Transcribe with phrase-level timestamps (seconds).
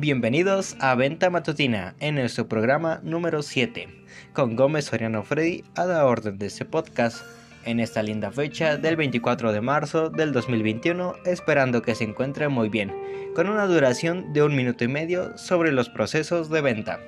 [0.00, 3.88] Bienvenidos a Venta Matutina en nuestro programa número 7,
[4.32, 7.24] con Gómez Soriano Freddy a la orden de este podcast
[7.64, 12.68] en esta linda fecha del 24 de marzo del 2021, esperando que se encuentre muy
[12.68, 12.94] bien,
[13.34, 17.00] con una duración de un minuto y medio sobre los procesos de venta.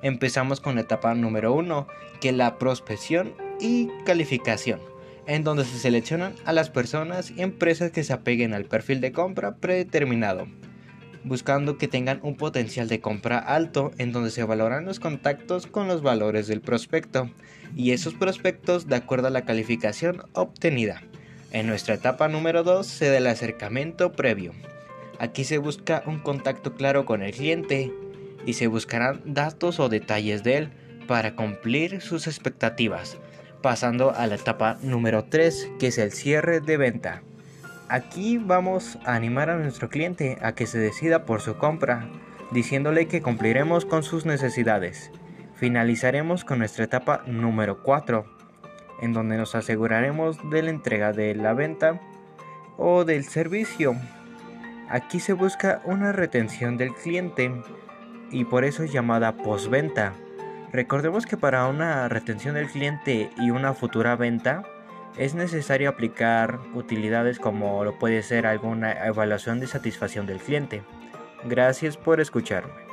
[0.00, 1.86] Empezamos con la etapa número 1,
[2.22, 4.80] que es la prospección y calificación,
[5.26, 9.12] en donde se seleccionan a las personas y empresas que se apeguen al perfil de
[9.12, 10.46] compra predeterminado
[11.28, 15.86] buscando que tengan un potencial de compra alto en donde se valoran los contactos con
[15.86, 17.30] los valores del prospecto
[17.76, 21.02] y esos prospectos de acuerdo a la calificación obtenida.
[21.52, 24.52] En nuestra etapa número 2 se da el acercamiento previo.
[25.18, 27.92] Aquí se busca un contacto claro con el cliente
[28.46, 30.70] y se buscarán datos o detalles de él
[31.06, 33.18] para cumplir sus expectativas,
[33.62, 37.22] pasando a la etapa número 3 que es el cierre de venta.
[37.90, 42.06] Aquí vamos a animar a nuestro cliente a que se decida por su compra,
[42.50, 45.10] diciéndole que cumpliremos con sus necesidades.
[45.54, 48.26] Finalizaremos con nuestra etapa número 4,
[49.00, 51.98] en donde nos aseguraremos de la entrega de la venta
[52.76, 53.96] o del servicio.
[54.90, 57.50] Aquí se busca una retención del cliente
[58.30, 60.12] y por eso es llamada postventa.
[60.74, 64.62] Recordemos que para una retención del cliente y una futura venta,
[65.16, 70.82] es necesario aplicar utilidades como lo puede ser alguna evaluación de satisfacción del cliente.
[71.44, 72.86] Gracias por escucharme.